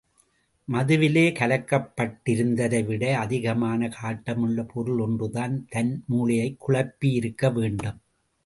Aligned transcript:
மதுவிலே 0.67 1.25
கலக்கப்பட்டிருந்ததை 1.31 2.85
விட 2.85 3.19
அதிகமான 3.19 3.89
காட்டமுள்ள 4.01 4.65
பொருள் 4.73 4.99
ஒன்றுதான் 4.99 5.67
தன் 5.69 6.03
மூளையைக் 6.09 6.57
குழப்பியிருக்க 6.67 7.53
வேண்டும். 7.53 8.01